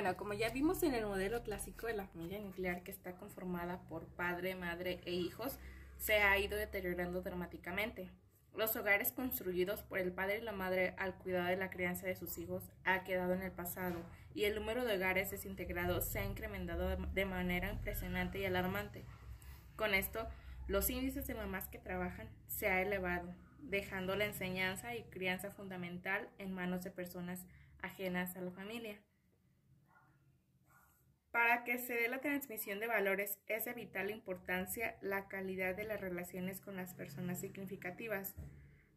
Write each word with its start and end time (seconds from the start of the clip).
Bueno, 0.00 0.16
como 0.16 0.32
ya 0.32 0.50
vimos 0.50 0.84
en 0.84 0.94
el 0.94 1.06
modelo 1.06 1.42
clásico 1.42 1.88
de 1.88 1.92
la 1.92 2.06
familia 2.06 2.38
nuclear 2.38 2.84
que 2.84 2.92
está 2.92 3.16
conformada 3.16 3.80
por 3.88 4.06
padre, 4.06 4.54
madre 4.54 5.00
e 5.04 5.10
hijos, 5.10 5.58
se 5.96 6.18
ha 6.22 6.38
ido 6.38 6.56
deteriorando 6.56 7.20
dramáticamente. 7.20 8.08
Los 8.54 8.76
hogares 8.76 9.10
construidos 9.10 9.82
por 9.82 9.98
el 9.98 10.12
padre 10.12 10.38
y 10.38 10.42
la 10.42 10.52
madre 10.52 10.94
al 10.98 11.16
cuidado 11.16 11.48
de 11.48 11.56
la 11.56 11.68
crianza 11.68 12.06
de 12.06 12.14
sus 12.14 12.38
hijos 12.38 12.70
ha 12.84 13.02
quedado 13.02 13.34
en 13.34 13.42
el 13.42 13.50
pasado 13.50 13.96
y 14.36 14.44
el 14.44 14.54
número 14.54 14.84
de 14.84 14.94
hogares 14.94 15.32
desintegrados 15.32 16.04
se 16.04 16.20
ha 16.20 16.24
incrementado 16.24 16.94
de 16.96 17.24
manera 17.24 17.72
impresionante 17.72 18.38
y 18.38 18.44
alarmante. 18.44 19.04
Con 19.74 19.94
esto, 19.94 20.28
los 20.68 20.88
índices 20.90 21.26
de 21.26 21.34
mamás 21.34 21.66
que 21.66 21.80
trabajan 21.80 22.28
se 22.46 22.68
ha 22.68 22.82
elevado, 22.82 23.34
dejando 23.58 24.14
la 24.14 24.26
enseñanza 24.26 24.94
y 24.94 25.02
crianza 25.10 25.50
fundamental 25.50 26.28
en 26.38 26.52
manos 26.52 26.84
de 26.84 26.92
personas 26.92 27.46
ajenas 27.82 28.36
a 28.36 28.42
la 28.42 28.52
familia. 28.52 29.00
Para 31.38 31.62
que 31.62 31.78
se 31.78 31.94
dé 31.94 32.08
la 32.08 32.18
transmisión 32.18 32.80
de 32.80 32.88
valores 32.88 33.38
es 33.46 33.64
de 33.64 33.72
vital 33.72 34.10
importancia 34.10 34.96
la 35.00 35.28
calidad 35.28 35.76
de 35.76 35.84
las 35.84 36.00
relaciones 36.00 36.60
con 36.60 36.74
las 36.74 36.94
personas 36.94 37.38
significativas. 37.38 38.34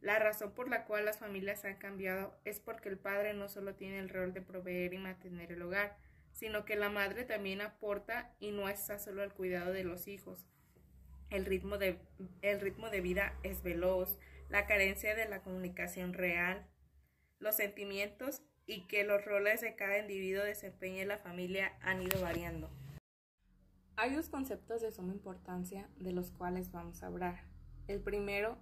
La 0.01 0.17
razón 0.17 0.51
por 0.55 0.67
la 0.67 0.85
cual 0.85 1.05
las 1.05 1.19
familias 1.19 1.65
han 1.65 1.75
cambiado 1.75 2.35
es 2.43 2.59
porque 2.59 2.89
el 2.89 2.97
padre 2.97 3.35
no 3.35 3.47
solo 3.47 3.75
tiene 3.75 3.99
el 3.99 4.09
rol 4.09 4.33
de 4.33 4.41
proveer 4.41 4.95
y 4.95 4.97
mantener 4.97 5.51
el 5.51 5.61
hogar, 5.61 5.95
sino 6.31 6.65
que 6.65 6.75
la 6.75 6.89
madre 6.89 7.25
también 7.25 7.61
aporta 7.61 8.33
y 8.39 8.49
no 8.49 8.69
está 8.69 8.97
solo 8.97 9.21
al 9.21 9.35
cuidado 9.35 9.71
de 9.71 9.83
los 9.83 10.07
hijos. 10.07 10.47
El 11.29 11.45
ritmo 11.45 11.77
de, 11.77 11.99
el 12.41 12.59
ritmo 12.59 12.89
de 12.89 13.01
vida 13.01 13.37
es 13.43 13.61
veloz, 13.61 14.17
la 14.49 14.65
carencia 14.65 15.13
de 15.13 15.29
la 15.29 15.43
comunicación 15.43 16.15
real, 16.15 16.65
los 17.37 17.57
sentimientos 17.57 18.41
y 18.65 18.87
que 18.87 19.03
los 19.03 19.23
roles 19.25 19.61
de 19.61 19.75
cada 19.75 19.99
individuo 19.99 20.43
desempeña 20.43 21.01
en 21.01 21.07
la 21.07 21.17
familia 21.17 21.73
han 21.81 22.01
ido 22.01 22.21
variando. 22.21 22.69
Hay 23.95 24.15
dos 24.15 24.29
conceptos 24.29 24.81
de 24.81 24.91
suma 24.91 25.13
importancia 25.13 25.89
de 25.97 26.11
los 26.11 26.31
cuales 26.31 26.71
vamos 26.71 27.03
a 27.03 27.07
hablar. 27.07 27.43
El 27.87 28.01
primero 28.01 28.57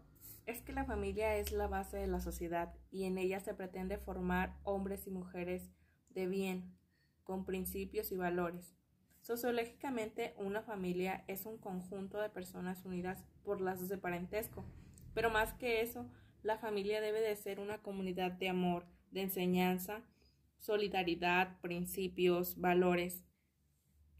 es 0.45 0.61
que 0.61 0.73
la 0.73 0.85
familia 0.85 1.35
es 1.35 1.51
la 1.51 1.67
base 1.67 1.97
de 1.97 2.07
la 2.07 2.19
sociedad 2.19 2.73
y 2.91 3.05
en 3.05 3.17
ella 3.17 3.39
se 3.39 3.53
pretende 3.53 3.97
formar 3.97 4.57
hombres 4.63 5.05
y 5.05 5.11
mujeres 5.11 5.69
de 6.09 6.27
bien, 6.27 6.75
con 7.23 7.45
principios 7.45 8.11
y 8.11 8.17
valores. 8.17 8.75
Sociológicamente, 9.21 10.33
una 10.37 10.63
familia 10.63 11.23
es 11.27 11.45
un 11.45 11.57
conjunto 11.57 12.19
de 12.19 12.29
personas 12.29 12.83
unidas 12.83 13.23
por 13.43 13.61
lazos 13.61 13.89
de 13.89 13.97
parentesco, 13.97 14.65
pero 15.13 15.29
más 15.29 15.53
que 15.53 15.81
eso, 15.81 16.09
la 16.41 16.57
familia 16.57 17.01
debe 17.01 17.21
de 17.21 17.35
ser 17.35 17.59
una 17.59 17.81
comunidad 17.83 18.31
de 18.31 18.49
amor, 18.49 18.85
de 19.11 19.21
enseñanza, 19.21 20.03
solidaridad, 20.57 21.59
principios, 21.61 22.59
valores, 22.59 23.23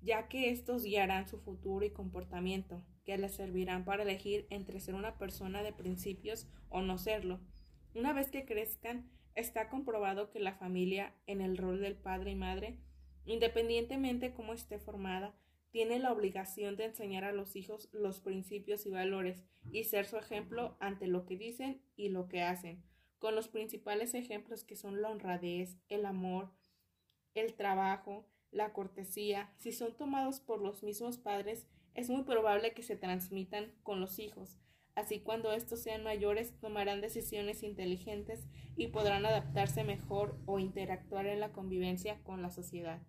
ya 0.01 0.27
que 0.27 0.49
estos 0.49 0.83
guiarán 0.83 1.27
su 1.27 1.39
futuro 1.39 1.85
y 1.85 1.91
comportamiento, 1.91 2.83
que 3.03 3.17
les 3.17 3.33
servirán 3.33 3.85
para 3.85 4.03
elegir 4.03 4.47
entre 4.49 4.79
ser 4.79 4.95
una 4.95 5.17
persona 5.17 5.63
de 5.63 5.73
principios 5.73 6.47
o 6.69 6.81
no 6.81 6.97
serlo. 6.97 7.39
Una 7.93 8.13
vez 8.13 8.31
que 8.31 8.45
crezcan, 8.45 9.09
está 9.35 9.69
comprobado 9.69 10.29
que 10.29 10.39
la 10.39 10.53
familia, 10.53 11.13
en 11.27 11.41
el 11.41 11.57
rol 11.57 11.81
del 11.81 11.95
padre 11.95 12.31
y 12.31 12.35
madre, 12.35 12.77
independientemente 13.25 14.33
cómo 14.33 14.53
esté 14.53 14.79
formada, 14.79 15.35
tiene 15.71 15.99
la 15.99 16.11
obligación 16.11 16.75
de 16.77 16.85
enseñar 16.85 17.23
a 17.23 17.31
los 17.31 17.55
hijos 17.55 17.89
los 17.91 18.21
principios 18.21 18.85
y 18.85 18.89
valores 18.89 19.43
y 19.71 19.83
ser 19.83 20.05
su 20.05 20.17
ejemplo 20.17 20.77
ante 20.79 21.07
lo 21.07 21.25
que 21.25 21.37
dicen 21.37 21.81
y 21.95 22.09
lo 22.09 22.27
que 22.27 22.41
hacen, 22.41 22.83
con 23.19 23.35
los 23.35 23.47
principales 23.47 24.13
ejemplos 24.13 24.63
que 24.63 24.75
son 24.75 25.01
la 25.01 25.09
honradez, 25.09 25.77
el 25.89 26.05
amor, 26.05 26.51
el 27.33 27.53
trabajo, 27.53 28.25
la 28.51 28.73
cortesía, 28.73 29.53
si 29.57 29.71
son 29.71 29.95
tomados 29.95 30.39
por 30.39 30.61
los 30.61 30.81
mismos 30.83 31.17
padres, 31.17 31.67
es 31.93 32.09
muy 32.09 32.23
probable 32.23 32.73
que 32.73 32.81
se 32.81 32.95
transmitan 32.95 33.73
con 33.83 33.99
los 33.99 34.19
hijos. 34.19 34.59
Así 34.95 35.19
cuando 35.19 35.53
estos 35.53 35.81
sean 35.81 36.03
mayores 36.03 36.59
tomarán 36.59 37.01
decisiones 37.01 37.63
inteligentes 37.63 38.47
y 38.75 38.87
podrán 38.87 39.25
adaptarse 39.25 39.83
mejor 39.83 40.37
o 40.45 40.59
interactuar 40.59 41.25
en 41.27 41.39
la 41.39 41.51
convivencia 41.51 42.21
con 42.23 42.41
la 42.41 42.49
sociedad. 42.49 43.01